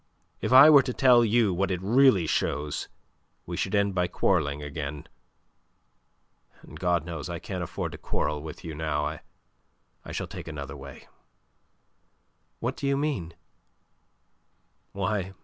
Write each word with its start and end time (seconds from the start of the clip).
If 0.41 0.51
I 0.51 0.67
were 0.71 0.81
to 0.81 0.95
tell 0.95 1.23
you 1.23 1.53
what 1.53 1.69
it 1.69 1.79
really 1.79 2.25
shows, 2.25 2.87
we 3.45 3.55
should 3.55 3.75
end 3.75 3.93
by 3.93 4.07
quarrelling 4.07 4.63
again, 4.63 5.07
and 6.63 6.79
God 6.79 7.05
knows 7.05 7.29
I 7.29 7.37
can't 7.37 7.61
afford 7.61 7.91
to 7.91 7.99
quarrel 7.99 8.41
with 8.41 8.63
you 8.65 8.73
now. 8.73 9.05
I... 9.05 9.19
I 10.03 10.11
shall 10.11 10.25
take 10.25 10.47
another 10.47 10.75
way." 10.75 11.07
"What 12.61 12.75
do 12.77 12.87
you 12.87 12.97
mean?" 12.97 13.35